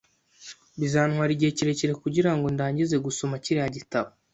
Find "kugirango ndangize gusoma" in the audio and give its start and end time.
2.03-3.41